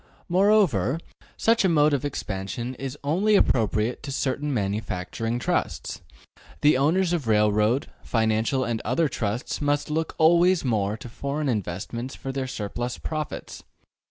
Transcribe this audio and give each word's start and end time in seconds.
Moreover, 0.27 0.97
such 1.37 1.63
a 1.63 1.69
mode 1.69 1.93
of 1.93 2.03
expansion 2.03 2.73
is 2.79 2.97
only 3.03 3.35
appropriate 3.35 4.01
to 4.01 4.11
certain 4.11 4.51
manufacturing 4.51 5.37
trusts: 5.37 6.01
the 6.61 6.75
owners 6.75 7.13
of 7.13 7.27
railroad, 7.27 7.85
financial 8.03 8.63
and 8.63 8.81
other 8.83 9.07
trusts 9.07 9.61
must 9.61 9.91
look 9.91 10.15
always 10.17 10.65
more 10.65 10.97
to 10.97 11.07
foreign 11.07 11.47
investments 11.49 12.15
for 12.15 12.31
their 12.31 12.47
surplus 12.47 12.97
profits. 12.97 13.61